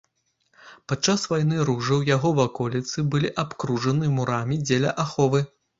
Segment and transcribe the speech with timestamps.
[0.91, 5.51] Падчас вайны ружаў яго ваколіцы былі абкружаны мурамі дзеля аховы.